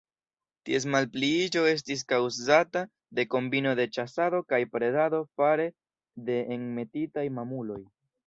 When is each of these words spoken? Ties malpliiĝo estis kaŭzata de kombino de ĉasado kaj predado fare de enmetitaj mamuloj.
Ties 0.67 0.85
malpliiĝo 0.93 1.61
estis 1.71 2.01
kaŭzata 2.13 2.81
de 3.19 3.25
kombino 3.35 3.75
de 3.81 3.85
ĉasado 3.97 4.41
kaj 4.53 4.59
predado 4.77 5.21
fare 5.41 5.69
de 6.31 6.41
enmetitaj 6.57 7.29
mamuloj. 7.39 7.81